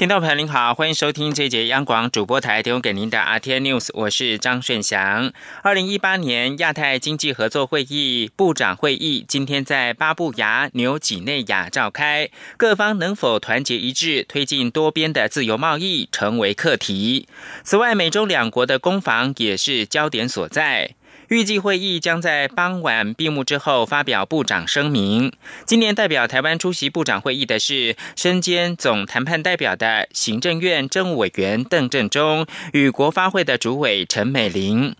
[0.00, 5.30] 听众朋友您好，欢迎收听这节央广主播台提供给您的 RT News，我是张顺祥。
[5.62, 17.28] 二零一八年亚太经济合作会议部长会议今天在巴布亚纽几内亚召开，各方能否团结一致推进多边的自由贸易成为课题。
[17.62, 20.94] 此外，美中两国的攻防也是焦点所在。
[21.30, 25.32] 预计会议将在傍晚闭幕之后发表部长声明。
[25.64, 34.96] 今年代表台湾出席部长会议的是身兼总谈判代表的行政院政务委员邓振中与国发会的主委陈美玲。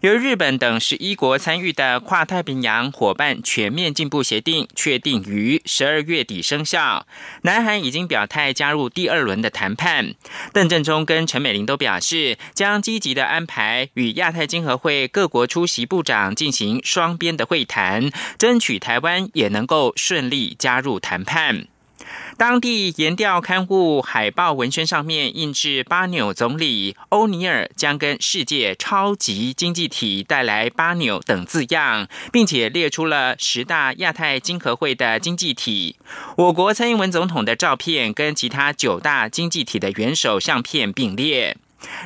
[0.00, 7.06] 由日本等十一国参与的跨太平洋伙伴全面进步协定确定于十二月底生效。
[7.42, 10.14] 南韩已经表态加入第二轮的谈判。
[10.52, 21.66] 邓正中跟陈美玲都表示，将积极的安排与亚太经合会各国出席部长进行双边的会谈，争取台湾也能够顺利加入谈判。
[22.40, 35.96] 当地研调刊物海报文宣上面印制巴纽总理欧尼尔将跟世界超级经济体带来巴纽等字样，并且列出了十大亚太经合会的经济体。
[36.38, 41.58] 我国蔡英文总统的照片跟其他九大经济体的元首相片并列。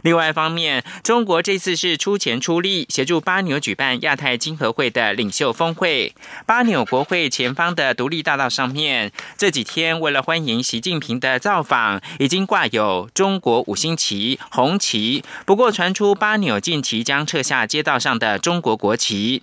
[0.03, 6.15] 另外一方面，中国这次是出钱出力协助巴纽举办亚太经合会的领袖峰会。
[6.47, 15.25] 巴纽国会前方的独立大道上面，这几天为了欢迎习近平的造访，已经挂有中国五星旗、红旗。
[15.47, 19.43] 不过传出巴纽近期将撤下街道上的中国国旗。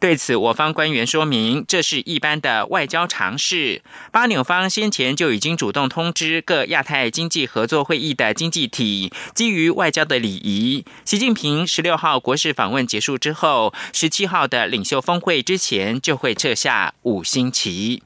[0.00, 3.82] 对此，我方官员说明，这是一般的外交常识。
[4.10, 18.02] 巴纽方先前就已经主动通知各亚太经济合作会议的经济体，基于外交的礼仪，习近平十六号国事访问结束之后，十七号的领袖峰会之前就会撤下五星旗。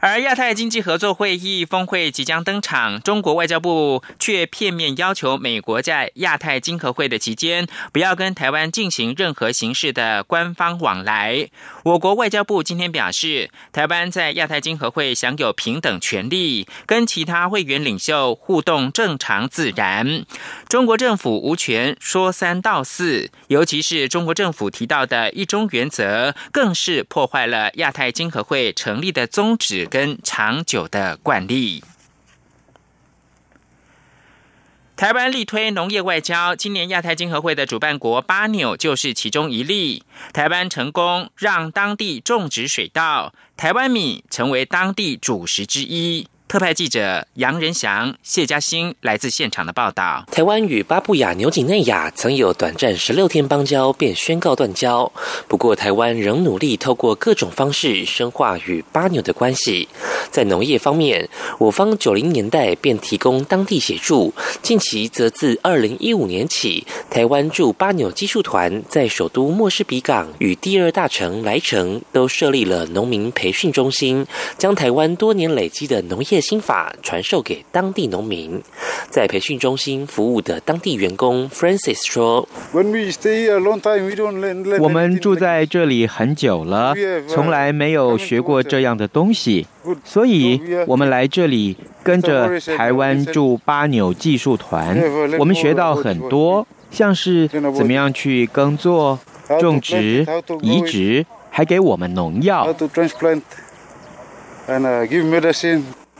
[0.00, 11.48] 而亚太经济合作会议峰会即将登场，中国外交部却片面要求美国在亚太经合会的期间不要跟台湾进行任何形式的官方往来。
[11.82, 20.24] 我国外交部今天表示，台湾在亚太经合会享有平等权利，跟其他会员领袖互动正常自然。
[20.68, 29.87] 中国政府无权说三道四，尤其是中国政府提到的一中原则，更是破坏了亚太经合会成立的宗旨。
[29.88, 31.82] 跟长久的惯例，
[34.96, 40.02] 台湾力推农业外交，今年亚太经合会的主办国巴纽就是其中一例。
[40.32, 46.28] 台湾成功让当地种植水稻，台湾米成为当地主食之一。
[46.48, 50.24] 特派记者杨仁祥、谢嘉欣来自现场的报道。
[50.32, 55.12] 台湾与巴布亚纽几内亚曾有短暂十六天邦交，便宣告断交。
[55.46, 59.86] 不过，台湾仍努力透过各种方式深化与巴纽的关系。
[60.30, 61.28] 在农业方面，
[61.58, 64.32] 我方九零年代便提供当地协助，
[64.62, 74.26] 近期则自二零一五年起，台湾驻巴纽技术团在首都莫斯比港与第二大城莱城都设立了农民培训中心，
[74.56, 76.37] 将台湾多年累积的农业。
[76.40, 78.62] 新法传授给当地农民，
[79.10, 82.48] 在培训中心服务的当地员工 Francis 说
[84.80, 86.94] ：“我们住在这里很久了，
[87.28, 89.66] 从来没有学过这样的东西，
[90.04, 94.98] 所以我们来这里跟着台湾驻巴纽技术团，
[95.38, 99.18] 我们学到很多，像是怎么样去耕作、
[99.60, 100.26] 种植、
[100.60, 102.66] 移植，还给我们农药。”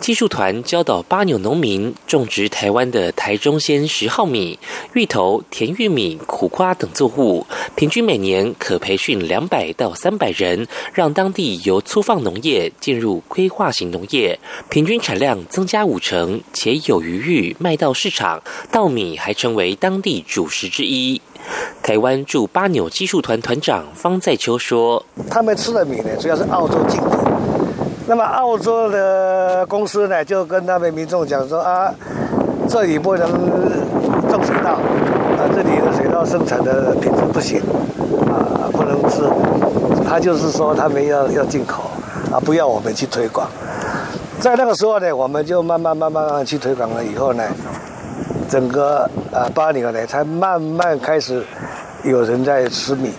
[0.00, 4.59] 技术团教导巴纽农民种植台湾的台中鲜十号米、
[4.94, 7.44] 芋头、甜玉米、苦瓜等作物，
[7.75, 14.38] 平均每年可培训两百到三百人，让当地由粗放农业进入规划型农业，
[14.70, 18.41] 平均产量增加五成，且有余裕卖到市场。
[18.71, 21.21] 稻米还成为当地主食之一。
[21.83, 27.24] 台湾驻巴纽技术团团长方在秋说：“他们吃的米呢，主要是澳洲进口。”
[28.09, 31.93] 那么澳洲的公司呢，就跟他们民众讲说啊，
[32.66, 33.28] 这里不能
[34.31, 37.60] 种水稻，啊，这里的水稻生产的品质不行，
[38.33, 39.28] 啊，不能吃。
[40.09, 41.83] 他就是说他们要要进口，
[42.33, 43.47] 啊，不要我们去推广。
[44.41, 47.45] 在那个时候呢，我们就慢慢慢慢去推广了以后呢，
[48.49, 51.45] 整个啊八年呢才慢慢开始
[52.05, 53.13] 有人在吃米，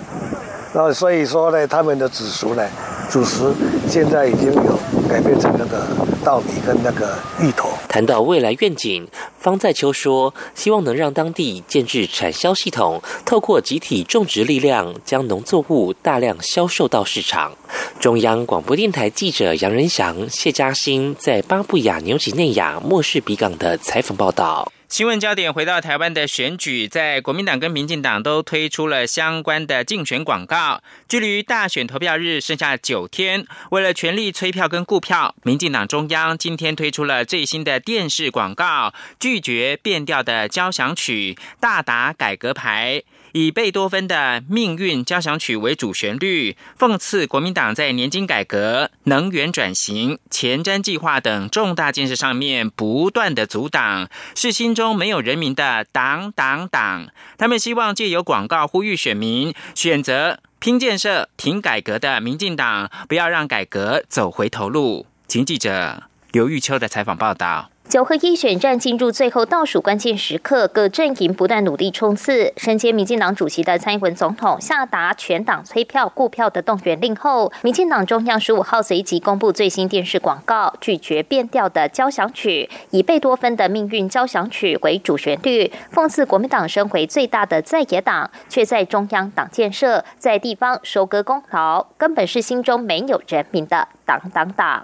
[0.74, 2.64] 那所以说呢，他们的子熟呢。
[3.10, 3.52] 主食
[3.88, 4.80] 现在已经有
[5.10, 5.84] 改变成那个
[6.24, 7.70] 稻米跟那个芋头。
[7.88, 9.08] 谈到未来愿景，
[9.40, 17.54] 方在秋说，希望能让当地建制产销系统，透过集体种植力量，将农作物大量销售到市场。
[18.00, 24.72] 中央广播电台记者杨仁祥、谢嘉欣在巴布亚纽几内亚莫氏比港的采访报道。
[24.90, 30.82] 新闻焦点回到台湾的选举，在国民党跟民进党都推出了相关的竞选广告。
[31.08, 43.04] 距离大选投票日剩下九天，为了全力催票跟顾票，民进党中央今天推出了最新的电视广告，拒绝变调的交响曲，大打改革牌。
[43.34, 57.10] 以贝多芬的《命运交响曲》为主旋律，讽刺国民党在年金改革、能源转型、前瞻计划等重大建设上面不断的阻挡，是心中没有人民的党党党。
[57.38, 65.06] 他们希望借由广告呼吁选民选择拼建设、停改革的民进党，不要让改革走回头路。
[65.28, 67.70] 请记者刘玉秋的采访报道。
[67.90, 72.54] 九合一选战进入最后倒数关键时刻，各阵营不断努力冲刺。
[72.56, 94.80] 身兼民进党主席的蔡英文总统下达全党催票、顾票的动员令后，民进党中央十五号随即公布最新电视广告，拒绝变调的交响曲，以贝多芬的《命运交响曲》为主旋律，讽刺国民党身为最大的在野党，却在中央党建设、在地方收割功劳，根本是心中没有人民的党党党。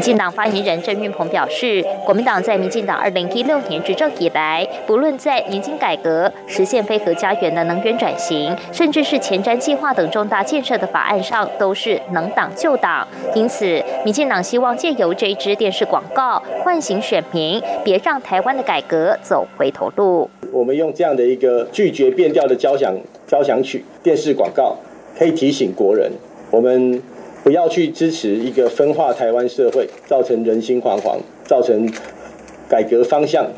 [0.00, 13.06] 民进党发言人郑运鹏表示，国民党在民进党二零一六年执政以来，不论在年金改革、实现非核家园的能源转型，甚至是前瞻计划等重大建设的法案上，都是能党就党。
[13.34, 20.30] 因此，民进党希望借由这一支电视广告，唤醒选民，别让台湾的改革走回头路。
[20.50, 22.96] 我们用这样的一个拒绝变调的交响
[23.26, 24.78] 交响曲电视广告，
[25.18, 26.10] 可以提醒国人，
[26.50, 27.02] 我们。
[27.42, 31.90] 不要去支持一个分化台湾社会、造成人心惶惶、造成
[32.68, 33.50] 改革方向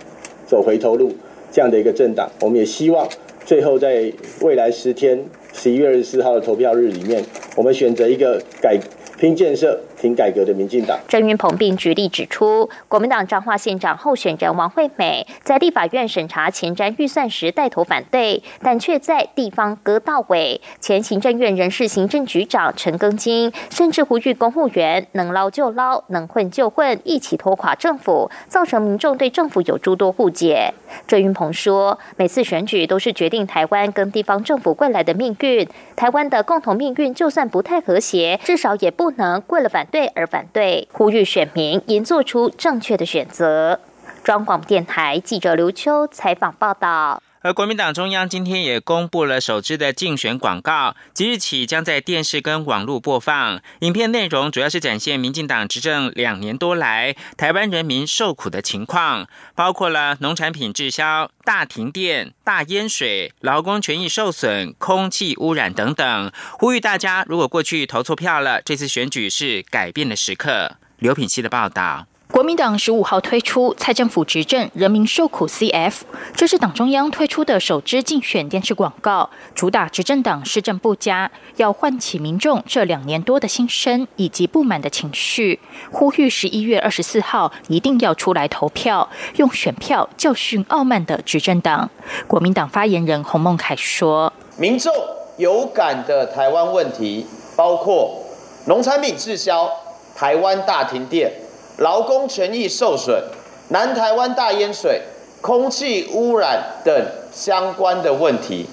[0.46, 1.12] 走回头路
[1.50, 2.30] 这样的一个政党。
[2.40, 3.08] 我们也希望
[3.44, 7.24] 最后在未来十天，十一月二十四号的投票日里面，
[7.56, 8.78] 我们选择一个改
[9.18, 9.80] 拼建设。
[10.02, 20.60] 挺改革的民进党，郑云鹏并举例指出，国民党彰化县长候选人王惠美在立法院审查前瞻预算时带头反对，但却在地方割到尾。
[20.80, 30.74] 前行政院人事行政局长陈庚金甚至呼吁公务员能捞就捞，能混就混，一起拖垮政府，造成民众对政府有诸多误解。
[31.06, 39.86] 郑云鹏说，每次选举都是决定台湾跟地方政府未来的命运，台湾的共同命运就算不太和谐，至少也不能为了反。
[39.92, 43.78] 对而反对，呼吁选民应做出正确的选择。
[44.24, 47.22] 中广电台记者刘秋采访报道。
[47.42, 53.60] 而国民党中央今天也公布了首支的竞选广告，即日起将在电视跟网络播放。
[53.80, 66.32] 影片内容主要是展现民进党执政两年多来台湾人民受苦的情况，包括了农产品滞销、大停电、大淹水、劳工权益受损、空气污染等等。
[66.60, 70.76] 呼吁大家，如果过去投错票了，这次选举是改变的时刻。
[70.98, 72.06] 刘品希的报道。
[72.32, 75.96] 国民党十五号推出蔡政府执政人民受苦 CF，
[76.34, 91.90] 这是党中央推出的首支竞选电视广告，主打执政党施政不佳，要唤起民众这两年多的心声以及不满的情绪，呼吁十一月二十四号一定要出来投票，用选票教训傲慢的执政党。
[92.26, 94.90] 国民党发言人洪孟凯说：“民众
[95.36, 98.22] 有感的台湾问题，包括
[98.68, 99.68] 农产品滞销、
[100.16, 101.30] 台湾大停电。”
[101.78, 103.22] 劳工权益受损、
[103.68, 105.02] 南台湾大淹水、
[105.40, 108.66] 空气污染等相关的问题，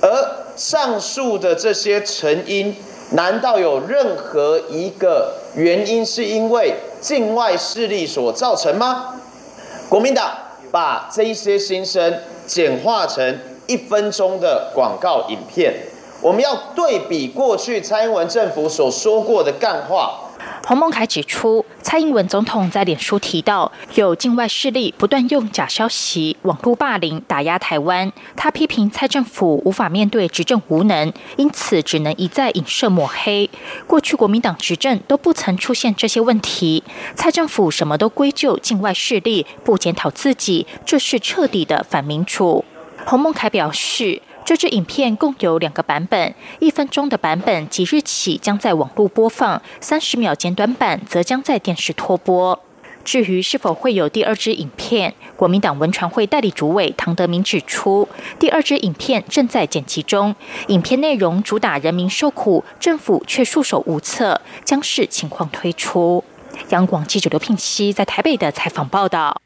[0.00, 0.08] 而
[0.56, 2.74] 上述的这些成因，
[3.10, 9.16] 难道有任何一个原因是因为境外势力所造成吗？
[9.88, 10.32] 国民党
[10.70, 15.74] 把这一些心声简化成一分钟的广告影片，
[16.22, 20.20] 我们要对比过去蔡英文政府所说过的干话。
[20.66, 28.10] 洪孟凯指出，蔡英文总统在脸书提到，有境外势力不断用假消息、网络霸凌打压台湾。
[28.34, 33.50] 他批评蔡政府无法面对执政无能，因此只能一再影射抹黑。
[33.86, 36.82] 过去国民党执政都不曾出现这些问题，
[37.14, 42.64] 蔡政府什么都归咎境外势力，不检讨自己，这是彻底的反民主。
[43.04, 44.22] 洪孟凯表示。
[44.44, 52.60] 这支影片共有两个版本，一分钟的版本即日起将在网络播放，三十秒简短版则将在电视拖播。
[53.02, 58.06] 至于是否会有第二支影片，国民党文传会代理主委唐德明指出，
[58.38, 60.34] 第二支影片正在剪辑中，
[60.68, 66.22] 影片内容主打人民受苦，政府却束手无策，将视情况推出。
[66.68, 69.43] 央广记者刘聘熙在台北的采访报道。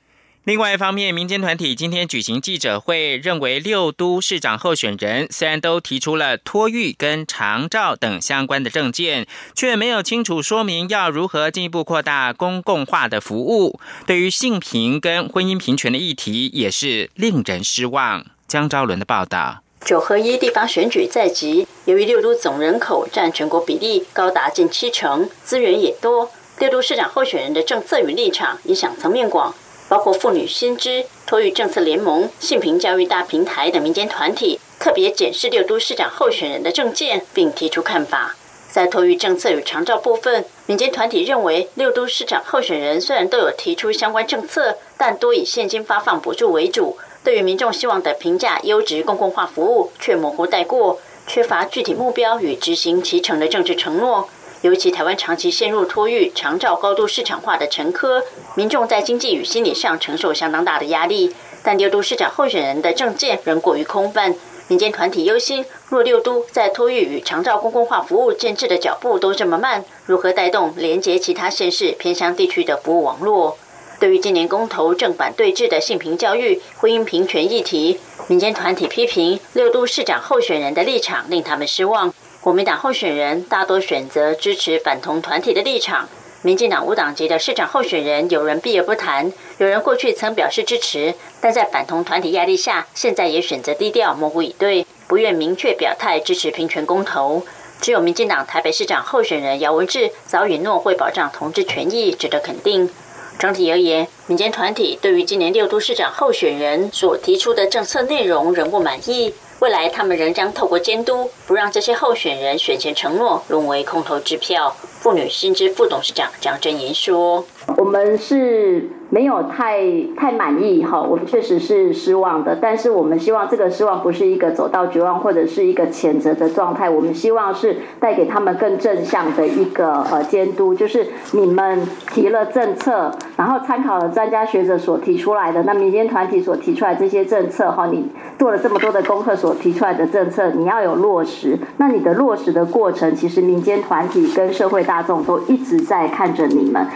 [0.49, 13.79] 另外一方面，民间团体今天举行记者会，认为六都市长候选人虽然都提出了托育跟长照等相关的证件，却没有清楚说明要如何进一步扩大公共化的服务。
[14.07, 18.25] 对于性平跟婚姻平权的议题，也是令人失望。
[18.47, 29.55] 江昭伦的报道：九合一地方选举在即，由于六都总人口占全国比例高达近七成，资源也多，六都市长候选人的政策与立场影响层面广。
[29.89, 38.37] 包括妇女新知、托育政策联盟、性平教育大平台等民间团体，特别检视六都市长候选人的政见，并提出看法。
[38.71, 54.29] 在托育政策与长照部分，民间团体认为，六都市长候选人虽然都有提出相关政策，但多以现金发放补助为主，对于民众希望的平价优质公共化服务却模糊带过，缺乏具体目标与执行其成的政治承诺。
[54.63, 58.25] 尤其台湾长期陷入托育、长照高度市场化的陈科，
[58.57, 61.35] 民众在经济与心理上承受相当大的压力。
[61.63, 64.35] 但六都市长候选人的政见仍过于空泛，
[64.67, 73.57] 民间团体忧心，若六都在托育与长照公共化服务建制的脚步都这么慢，如何带动连接其他县市偏乡地区的服务网络？
[74.01, 77.99] 对于今年公投正反对峙的性平教育、婚姻平权议题，
[78.29, 82.15] 民间团体批评六都市长候选人的立场令他们失望。
[82.41, 86.09] 国民党候选人大多选择支持反同团体的立场，
[86.43, 97.45] 民进党无党籍的市长候选人有人避而不谈，有人过去曾表示支持，但在反同团体压力下，现在也选择低调模糊以对，不愿明确表态支持平权公投。
[97.81, 102.89] 只有民进党台北市长候选人姚文智早允诺会保障同志权益，值得肯定。
[103.37, 109.35] 整体而言，民间团体对于今年六都市长候选人所提出的政策内容仍不满意。
[109.61, 114.77] 未来，他们仍将透过监督，不让这些候选人选前承诺沦为空头支票。
[115.01, 117.45] 妇女薪资副董事长张真言说
[117.77, 119.81] ：“我们是。”没有太
[120.19, 122.59] 太满意哈，我们确实是失望的。
[122.61, 126.91] 但是我们希望这个失望不是一个走到绝望或者是一个谴责的状态。
[126.91, 141.59] 我们希望是带给他们更正向的一个呃监督，就是你们提了政策，然后参考了专家学者所提出来的，那民间团体所提出来这些政策哈，你做了这么多的功课所提出来的政策，你要有落实。
[141.79, 146.87] 那你的落实的过程，其实民间团体跟社会大众都一直在看着你们。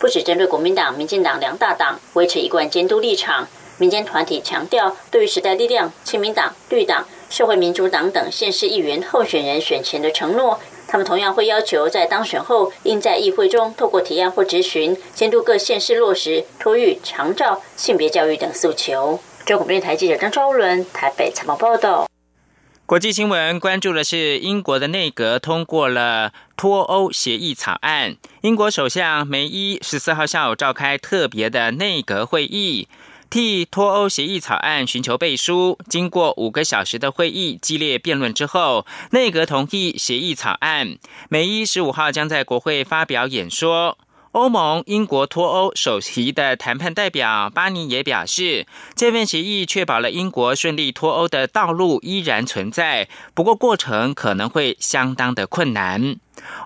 [0.00, 19.20] 不止针对国民党、民进党两大党维持一贯监督立场，民间团体强调，对于时代力量、亲民党、绿党、社会民主党等县市议员候选人选前的承诺，他们同样会要求在当选后，应在议会中透过提案或质询，监督各县市落实托育、长照、性别教育等诉求。
[19.44, 22.06] 中国电台记者张昭伦台北采访报道。
[22.90, 28.16] 国际新闻关注的是，英国的内阁通过了脱欧协议草案。
[28.40, 32.88] 英国首相梅伊十四号下午召开特别的内阁会议，
[33.30, 35.78] 替脱欧协议草案寻求背书。
[35.88, 40.98] 经过五个小时的会议激烈辩论之后，内阁同意协议草案。
[41.28, 43.98] 梅伊十五号将在国会发表演说。
[44.32, 56.14] 欧盟英国脱欧首席的谈判代表巴尼也表示，这份协议确保了英国顺利脱欧的道路依然存在，不过过程可能会相当的困难。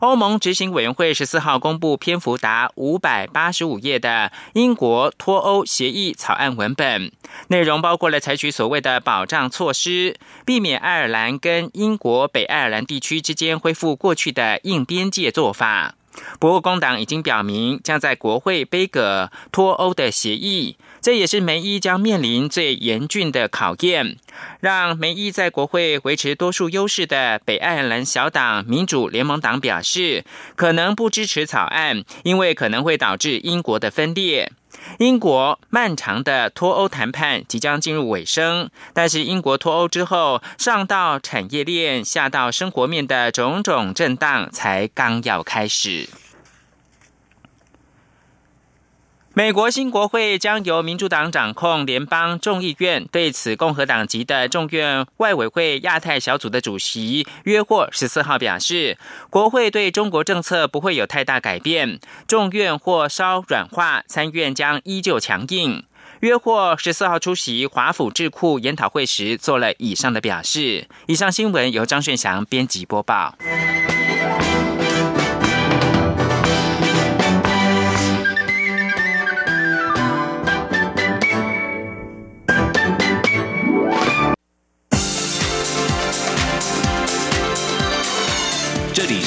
[0.03, 7.11] 欧盟执行委员会十四号公布篇幅达五百八十五页的英国脱欧协议草案文本，
[7.49, 15.95] 内容包括了采取所谓的保障措施，避免爱尔兰跟英国北爱尔兰地区之间恢复过去的硬边界做法。
[16.39, 24.17] 不过，工党已经表明将在国会背阁脱欧的协议，这也是梅伊将面临最严峻的考验。
[24.61, 30.25] 让梅伊在国会维持多数优势的北爱尔兰小党民主联盟党表示，
[30.57, 34.53] 可能不支持草案，因为可能会导致英国的分裂。
[34.99, 46.09] 英国漫长的脱欧谈判即将进入尾声，但是英国脱欧之后，上到产业链，下到生活面的种种震荡才刚要开始。
[49.37, 58.97] 美国新国会将由民主党掌控联邦众议院，对此，共和党籍的众院外委会亚太小组的主席约霍十四号表示，
[59.31, 61.99] 国会对中国政策不会有太大改变，
[62.29, 65.83] 众院或稍软化，参院将依旧强硬。
[66.21, 70.87] 约霍十四号出席华府智库研讨会时做了以上的表示。
[71.07, 73.37] 以上新闻由张炫祥编辑播报。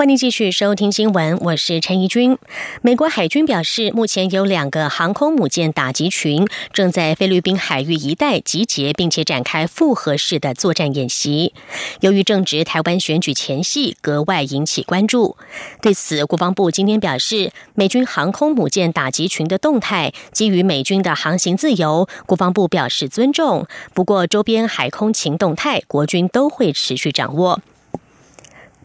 [0.00, 2.38] 欢迎继续收听新闻，我是陈怡君。
[2.80, 11.52] 美国海军表示，目前有两个航空母舰打击群正在菲律宾海域一带集结，并且展开复合式的作战演习。
[12.00, 15.36] 由于正值台湾选举前夕，格外引起关注。
[15.82, 23.66] 对此，国防部今天表示，美军航空母舰打击群的动态基于美军的航行自由，国防部表示尊重。
[23.92, 27.60] 不过，周边海空情动态，国军都会持续掌握。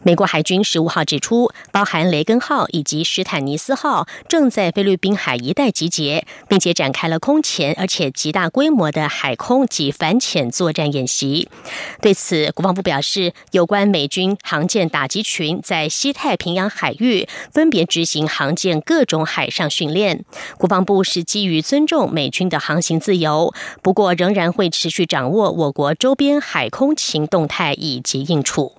[0.06, 11.48] 美国海军十五号指出，包含雷根号以及史坦尼斯号正在菲律宾海一带集结，并且展开了空前而且极大规模的海空及反潜作战演习。
[12.00, 20.24] 对此，国防部表示，有关美军航舰打击群在西太平洋海域分别执行航舰各种海上训练，
[20.56, 28.76] 国防部是基于尊重美军的航行自由，不过仍然会持续掌握我国周边海空情动态以及应处。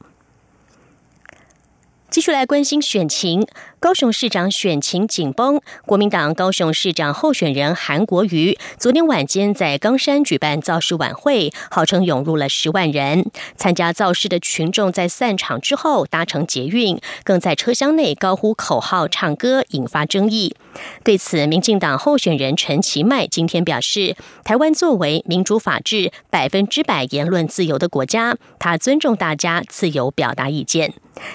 [2.10, 3.46] 继续来关心选情，
[3.82, 5.60] 高雄市长选情紧绷。
[5.86, 13.30] 国民党高雄市长候选人韩国瑜昨天晚间在冈山举办造势晚会，号称涌入了十万人。
[13.58, 20.56] 参加造势的群众在散场之后搭乘捷运，更在车厢内高呼口号、唱歌，引发争议。
[21.04, 30.94] 对此，民进党候选人陈其迈今天表示，台湾作为民主法治、百分之百言论自由的国家，他尊重大家自由表达意见。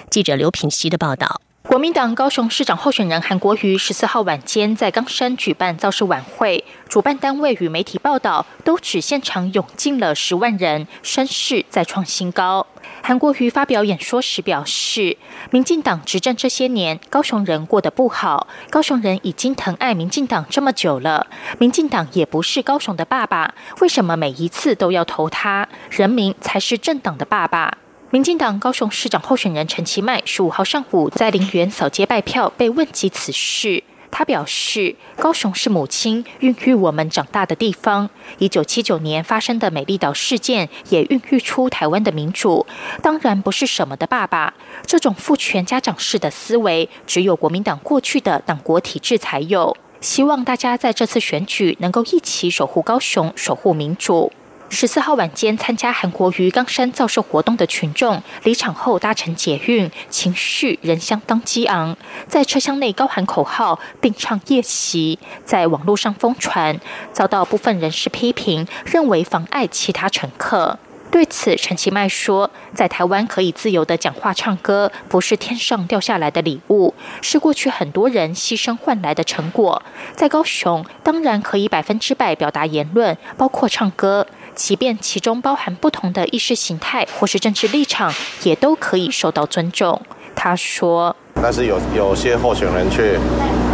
[0.09, 1.41] 记者刘品熙的报道。
[1.63, 12.67] 国民党高雄市长候选人韩国瑜十四号晚间在冈山举办造势晚会，主办单位与媒体报道都指现场涌进了十万人，声势再创新高。
[13.01, 15.17] 韩国瑜发表演说时表示，
[15.51, 21.27] 民进党执政这些年，高雄人过得不好，高雄人已经疼爱民进党这么久了，
[21.59, 25.69] 民进党也不是高雄的爸爸，为什么每一次都要投他？
[25.89, 27.77] 人民才是政党的爸爸。
[28.13, 38.07] 民进党高雄市长候选人陈其迈十五号上午在林园扫街拜票，被问及此事，他表示：“高雄是母亲孕育我们长大的地方。
[38.37, 42.67] 一九七九年发生的美丽岛事件也孕育出台湾的民主，
[43.01, 44.53] 当然不是什么的爸爸。
[44.85, 49.75] 这种父权家长式的思维，只有国民党过去的党国体制才有。
[50.01, 54.31] 希望大家在这次选举能够一起守护高雄，守护民主。”
[54.73, 61.95] 十四号晚间参加韩国瑜冈山造势活动的群众离场后搭乘捷运，情绪仍相当激昂，
[62.27, 66.79] 在车厢内高喊口号并唱夜袭，在网络上疯传，
[67.11, 70.79] 遭到部分人士批评，认为妨碍其他乘客。
[71.11, 79.83] 对此，陈其迈说，在台湾可以自由的讲话唱歌，不是天上掉下来的礼物，是过去很多人牺牲换来的成果。
[80.15, 84.25] 在高雄，当然可以百分之百表达言论，包括唱歌。
[84.55, 88.13] 即便其中包含不同的意识形态或是政治立场，
[88.43, 90.01] 也都可以受到尊重。
[90.35, 93.19] 他说：“但是有有些候选人却。”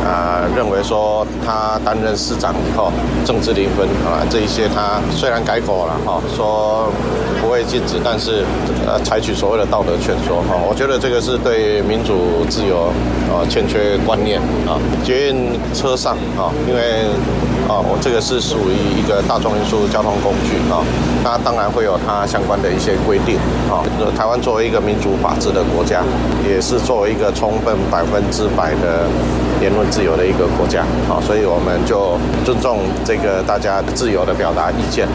[0.05, 2.91] 啊，认为说他担任市长以后
[3.25, 6.89] 政治零分啊，这一些他虽然改口了哈，说
[7.41, 8.43] 不会禁止，但是
[8.87, 12.87] 呃采取所谓的道德劝说哈，我觉得这个是对民主自由
[13.29, 14.79] 啊欠缺观念啊。
[15.03, 17.05] 捷运车上啊，因为
[17.67, 20.81] 啊我这个是属于一个大众运输交通工具啊，
[21.23, 23.37] 那当然会有它相关的一些规定
[23.69, 23.83] 啊。
[24.17, 26.01] 台湾作为一个民主法治的国家，
[26.47, 29.05] 也是作为一个充分百分之百的。
[29.61, 35.07] 言论自由的一个国家，好，所以我们就尊重这个大家自由的表达意见。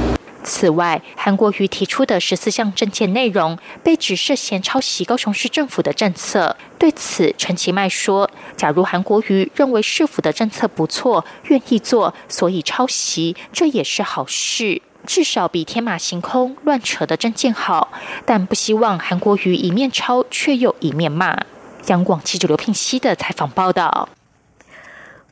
[0.42, 6.54] 此外，韩国瑜提出的十四项政见内容被指涉嫌抄袭高雄市政府的政策。
[6.78, 17.90] 对此，陈其迈说：“假如韩国瑜认为市府的政策不错，愿意做，所以抄袭，这也是好事，至少比天马行空、乱扯的政见好。
[18.26, 21.38] 但不希望韩国瑜一面抄，却又一面骂。”
[21.86, 24.08] 央广记者刘聘熙的采访报道。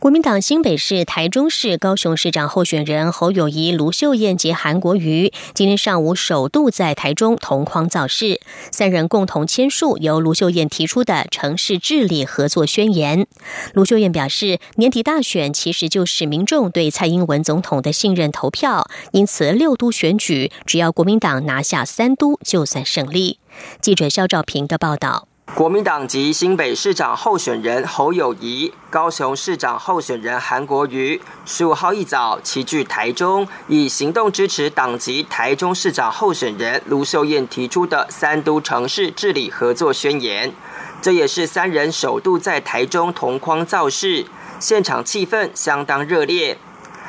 [0.03, 8.41] 国民党新北市、台中市、高雄市长候选人侯友谊、卢秀燕及韩国瑜今天上午首度在台中同框造势，
[8.73, 13.29] 三人共同签署由卢秀燕提出的城市治理合作宣言。
[13.75, 23.39] 卢秀燕表示，年底大选其实就是民众对蔡英文总统的信任投票，因此六都选举只要国民党拿下三都，就算胜利。
[23.81, 25.29] 记者肖兆平的报道。
[25.55, 40.55] 国民党籍新北市长候选人侯友谊、高雄市长候选人韩国瑜，十五号一早齐聚台中，以行动支持党籍台中市长候选人卢秀燕提出的三都城市治理合作宣言。
[41.03, 44.25] 这也是三人首度在台中同框造势，
[44.59, 46.57] 现场气氛相当热烈。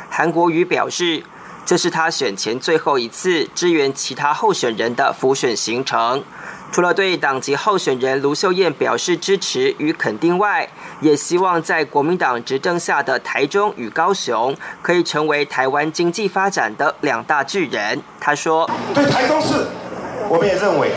[0.09, 1.23] 韩国瑜表示，
[1.65, 6.21] 这是他选前最后一次支援其他候选人的辅选行程。
[6.73, 10.67] 除了对党籍候选人卢秀燕表示支持与肯定外，
[11.01, 18.01] 也希望在国民党执政下的台中与高雄可以成为台湾经济发展的两大巨人。
[18.19, 19.67] 他说：“对台中市，
[20.27, 20.89] 我们也认为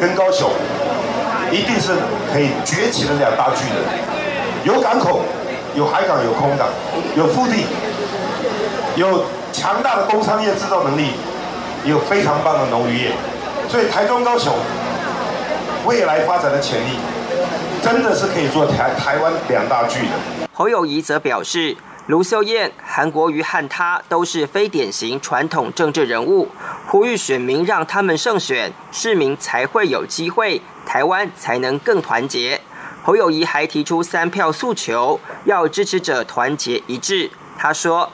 [0.00, 0.48] 跟高雄
[1.50, 1.90] 一定是
[2.32, 3.82] 可以崛起的两大巨人。
[4.62, 5.22] 有港口，
[5.74, 6.68] 有海港，有空港，
[7.16, 7.66] 有腹地，
[8.94, 11.10] 有强大的工商业制造能力，
[11.84, 13.10] 有非常棒的农渔业。”
[13.68, 14.52] 所以台中高雄
[15.84, 16.98] 未来发展的潜力，
[17.82, 20.10] 真的是可以做台台湾两大巨人。
[20.52, 21.76] 侯友谊则表示，
[22.06, 26.48] 卢秀燕、韩国瑜和他都是非典型传统政治人物，
[26.86, 32.60] 呼吁选民让他们胜选，市民才会有机会，台湾才能更团结。
[33.02, 37.30] 侯友谊还提出三票诉求，要支持者团结一致。
[37.58, 38.10] 他说。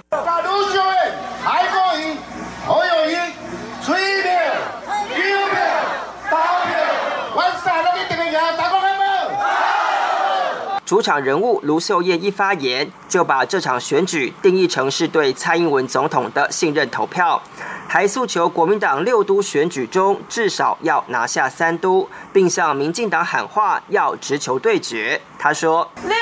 [10.93, 17.41] 主场人物卢秀燕一发言，就把这场选举定义成是对蔡英文总统的信任投票，
[17.89, 25.19] 还诉求国民党六都选举中至少要拿下三都，并向民进党喊话要直球对决。
[25.39, 26.15] 他说：“六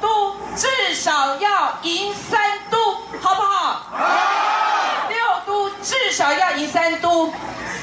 [0.00, 3.80] 都至少要赢三都，好不好？
[3.92, 5.08] 好。
[5.08, 7.32] 六都至少要赢三都，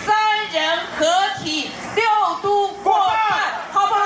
[0.05, 0.13] 三
[0.51, 1.05] 人合
[1.41, 2.03] 体，六
[2.41, 3.15] 都过半，
[3.71, 4.01] 好不好？”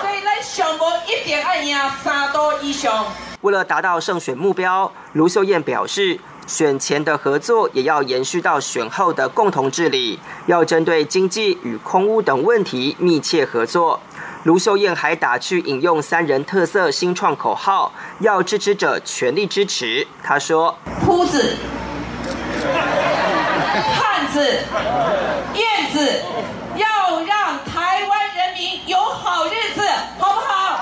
[0.00, 1.30] 所以来上无一
[3.40, 14.00] 为了达到胜选目标，卢秀燕表示，选前的合作也要延续到选后的共同治理，要针对经济与空屋等问题密切合作。
[14.44, 20.06] 卢秀燕还打趣引用三人特色新创口号，要支持者全力支持。
[20.22, 21.56] 她说：“铺子、
[23.94, 24.40] 汉子、
[25.54, 26.22] 燕子。”
[26.76, 29.82] 要让台湾人民有好日子，
[30.18, 30.78] 好不好？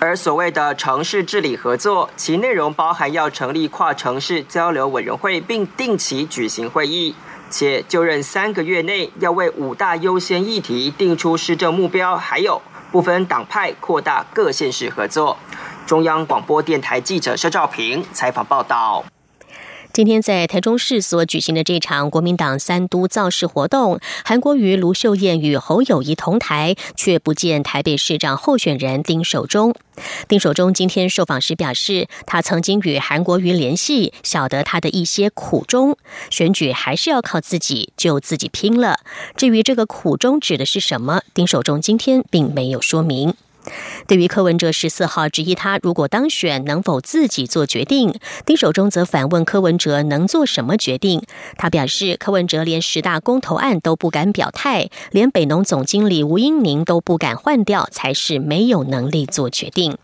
[0.00, 7.16] 而所谓的城市治理合作，其内容包含要成立跨城市交流委员会，并定期举行会议，
[7.50, 15.36] 且就任三个月内要为五大优先议题定出施政目标，还有部分党派扩大各县市合作。
[15.84, 19.04] 中央广播电台记者肖兆平采访报道。
[19.98, 29.74] 今天在台中市所举行的这场国民党三都造势活动，韩国瑜、卢秀燕与侯友谊同台，却不见台北市长候选人丁守中。
[30.28, 35.98] 丁守中今天受访时表示，他曾经与韩国瑜联系，晓得他的一些苦衷，
[36.30, 39.00] 选举还是要靠自己，就自己拼了。
[39.34, 43.34] 至于这个苦衷指的是什么，丁守中今天并没有说明。
[44.06, 48.14] 对于柯文哲十四号质疑他如果当选能否自己做决定，
[48.46, 51.22] 丁守中则反问柯文哲能做什么决定？
[51.56, 59.98] 他表示，柯文哲连十大公投案都不敢表态，连北农总经理吴英宁都不敢换掉，才是没有能力做决定。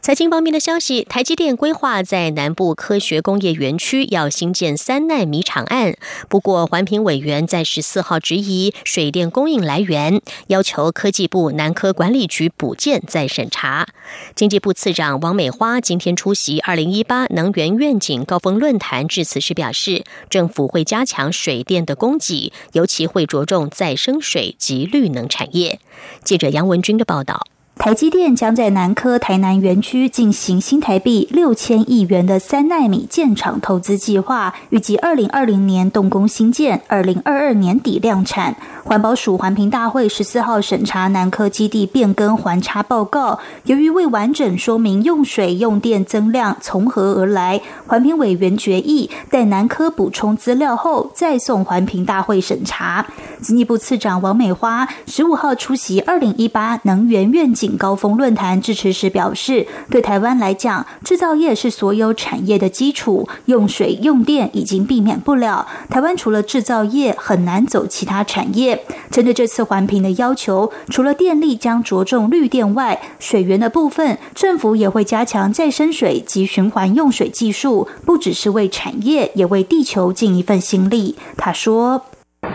[0.00, 5.94] 财经方面的消息，台积电规划在南部科学工业园区要新建三纳米厂案。
[6.30, 13.86] 不过，环评委员在十四号质疑水电供应来源，要求科技部南科管理局补件再审查。
[14.34, 25.80] 经济部次长王美花今天出席二零一八能源愿景高峰论坛致辞时表示，政府会加强水电的供给，尤其会着重再生水及绿能产业。
[26.24, 27.46] 记者杨文军的报道。
[27.78, 38.56] 台积电将在南科台南园区进行新台币六千亿元的三纳米建厂投资计划，预计二零二零年动工新建，二零二二年底量产。
[38.82, 53.06] 环保署环评大会十四号审查南科基地变更环差报告，由于未完整说明用水用电增量从何而来，环评委员决议待南科补充资料后再送环评大会审查。
[53.40, 57.67] 经济部次长王美花十五号出席二零一八能源愿景。
[57.76, 65.66] 高峰论坛致辞时表示，对台湾来讲，制造业是所有产业的基础，用水用电已经避免不了。
[65.90, 68.84] 台湾除了制造业，很难走其他产业。
[69.10, 81.16] 针对这次环评的要求，除了电力将着重绿电外，水源的部分，政府也会加强再生水及循环用水技术，不只是为产业，也为地球尽一份心力。
[81.36, 82.02] 他说，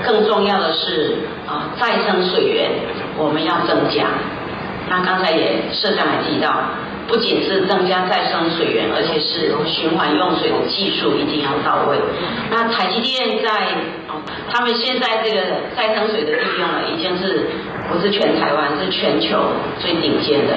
[0.05, 2.71] 更重要的是啊，再生水源
[3.17, 4.07] 我们要增加。
[4.89, 6.53] 那刚才也社长也提到，
[7.07, 11.97] 不仅是增加再生水源，而且是循环用水的技术一定要到位。
[12.51, 13.67] 那台积电在
[14.51, 15.41] 他们现在这个
[15.75, 17.47] 再生水的利用了，已经是
[17.91, 19.39] 不是全台湾，是全球
[19.79, 20.53] 最顶尖的。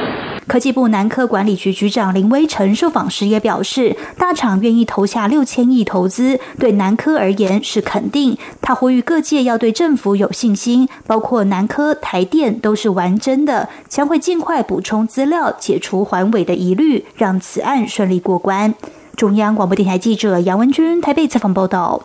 [0.46, 8.38] 科技部南科管理局局长林威成受访时也表示，大厂愿意投下六千亿投资，对南科而言是肯定。
[8.62, 18.72] 他呼吁各界要对政府有信心，包括南科、台电都是完真的，将会尽快补充资料，解除环委的疑虑，让此案顺利过关。
[19.16, 22.02] 中央广播电台记者杨文君台北采访报道。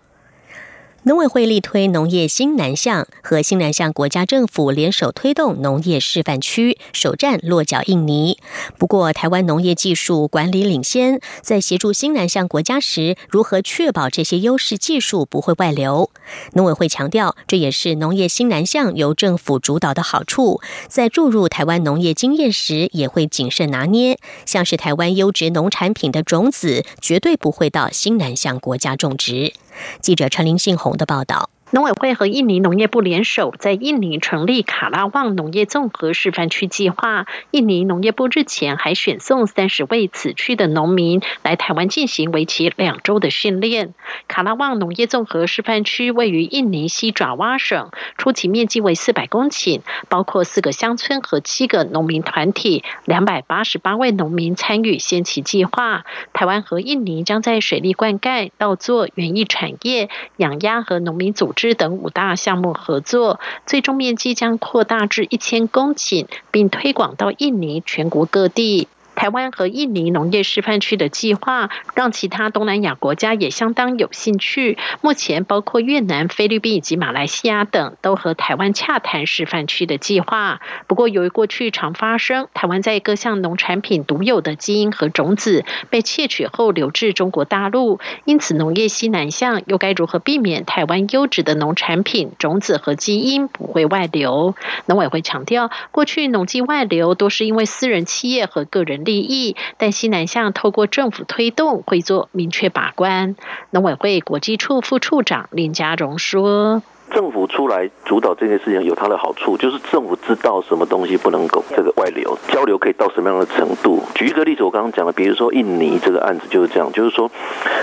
[1.04, 8.38] 农委会力推农业新南向，和新南向国家政府联手推动农业示范区，首站落脚印尼。
[8.78, 16.12] 不过，台湾农业技术管理领先，在协助新南向国家时，如何确保这些优势技术不会外流？
[16.54, 20.62] 农委会强调，这也是农业新南向由政府主导的好处。
[20.88, 29.54] 在注入台湾农业经验时，也会谨慎拿捏，像是台湾优质农产品的种子，绝对不会到新南向国家种植。
[30.02, 31.50] 记者陈林信宏的报道。
[31.74, 37.26] 农委会和印尼农业部联手，在印尼成立卡拉旺农业综合示范区计划。
[37.52, 43.94] 印尼农业部日前还选送三十位此区的农民来台湾进行为期两周的训练。
[44.28, 49.80] 卡拉旺农业综合示范区位于印尼西爪哇省，初期面积为四百公顷，
[50.10, 56.04] 包括四个乡村和七个农民团体，两百八十八位农民参与先期计划。
[56.34, 61.61] 台湾和印尼将在水利灌溉、稻作、园艺产业、养鸭和农民组织。
[61.74, 68.88] 等五大项目合作，最终面积将扩大至一千公顷，并推广到印尼全国各地。
[69.22, 74.80] 台湾和印尼农业示范区的计划，让其他东南亚国家也相当有兴趣。
[75.02, 80.60] 目前，包括越南、菲律宾以及马来西亚等，都和台湾洽谈示范区的计划。
[80.88, 94.56] 不过，由于过去常发生台湾在各项农产品独有的基因和种子被窃取后流至中国大陆，因此农业西南向又该如何避免台湾优质的农产品种子和基因不会外流？
[94.88, 103.36] 农委会强调，过去农机外流都是因为私人企业和个人利益，但西南向透过政府推动，会做明确把关。
[103.70, 106.82] 农委会国际处副处长林家荣说。
[107.14, 114.02] 政府出来主导这件事情有它的好处，就是政府知道什么东西不能够这个外流，交流可以到什么样的程度。
[114.16, 117.30] 举一个例子，我刚刚讲的，比如说印尼这个案子就是这样，就是说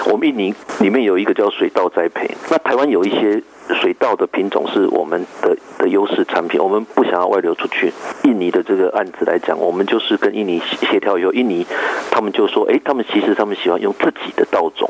[0.07, 3.43] 我们印尼里面有一个叫水稻栽培，那台湾有一些
[3.81, 7.93] 水稻的品种是我们的的优势产品，我们不想要外流出去。
[8.25, 11.67] 印尼的这个案子来讲，我们就是跟印尼协调以后，印尼
[12.11, 14.88] 他们就说，哎，他们其实他们喜欢用自己的稻种，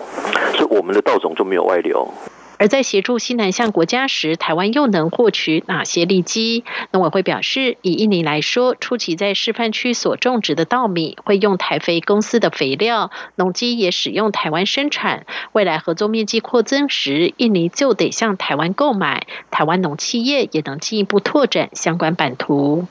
[0.54, 2.08] 所以我们的稻种就没有外流。
[2.58, 6.64] 而在协助西南向国家时，台湾又能获取哪些利基？
[6.92, 15.24] 农委会表示，以印尼来说，初期在示范区所种植的稻米会用台肥公司的肥料，农机也使用台湾生产。
[15.52, 22.86] 未来合作面积扩增时，印尼就得向台湾购买，台湾农企业也能进一步拓展相关版图。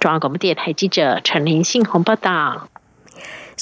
[0.00, 2.71] 中央广播电台记者陈林信宏报道。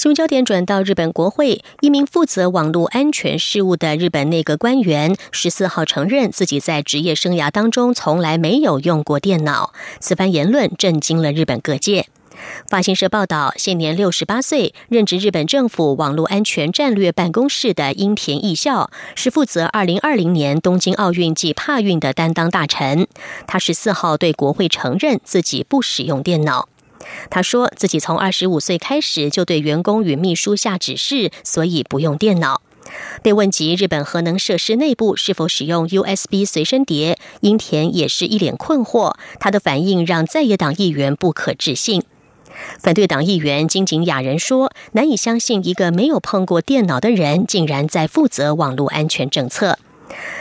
[0.01, 9.73] 新闻焦点转到日本国会，一名负责网络安全事务的日本内阁官员十四号承认自己在职业生涯当中从来没有用过电脑。
[9.99, 12.07] 此番言论震惊了日本各界。
[12.67, 23.05] 法新社报道，现年六十八岁、任职日本政府网络安全战略办公室的樱田义孝，是负责二零二零年东京奥运及帕运的担当大臣。
[23.45, 26.69] 他十四号对国会承认自己不使用电脑。
[27.29, 32.61] 他说自己从二十五岁开始就对员工与秘书下指示，所以不用电脑。
[33.21, 39.15] 被问及日本核能设施内部是否使用 USB 随身碟，樱田也是一脸困惑。
[39.39, 42.03] 他的反应让在野党议员不可置信。
[42.79, 49.77] 反对党议员金井雅人说：“难以相信一个没有碰过电脑的人，竟然在负责网络安全政策。”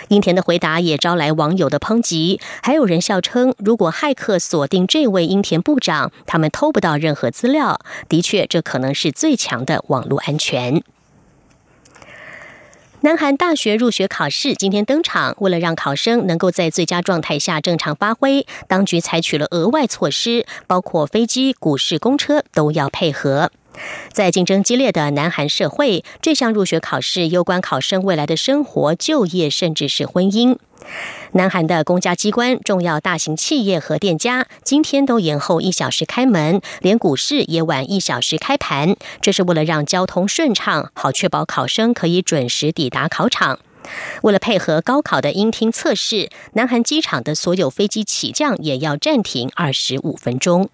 [0.08, 7.80] 英田的回答也招来网友的抨击，还有人笑称，如果骇客锁定这位英田部长，他们偷不到任何资料。
[8.08, 10.82] 的确，这可能是最强的网络安全。
[13.02, 23.50] 南韩大学入学考试今天登场，为了让考生能够在最佳状态下正常发挥，当局采取了额外措施，包括飞机、股市、公车都要配合。
[24.12, 30.56] 在竞争激烈的南韩社会，这项入学考试攸关考生未来的生活、就业，甚至是婚姻。
[31.32, 38.96] 南韩的公家机关、重要大型企业和店家今天都延后一小时开门，连股市也晚一小时开盘。
[39.20, 43.60] 这是为了让交通顺畅，好确保考生可以准时抵达考场。
[44.22, 50.70] 为了配合高考的音听测试，南韩机场的所有飞机起降也要暂停二十五分钟。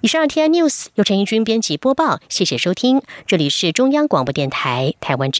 [0.00, 5.32] 以上 T I News 由陈义军编辑播报，谢谢收听，这里是中央广播电台台湾。